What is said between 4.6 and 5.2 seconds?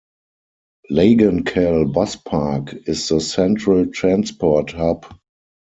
hub.